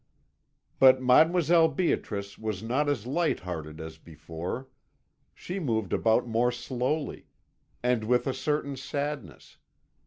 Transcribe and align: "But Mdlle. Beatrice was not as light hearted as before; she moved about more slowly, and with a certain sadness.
"But 0.79 0.99
Mdlle. 0.99 1.75
Beatrice 1.75 2.35
was 2.39 2.63
not 2.63 2.89
as 2.89 3.05
light 3.05 3.41
hearted 3.41 3.79
as 3.79 3.99
before; 3.99 4.67
she 5.35 5.59
moved 5.59 5.93
about 5.93 6.25
more 6.25 6.51
slowly, 6.51 7.27
and 7.83 8.05
with 8.05 8.25
a 8.25 8.33
certain 8.33 8.75
sadness. 8.75 9.57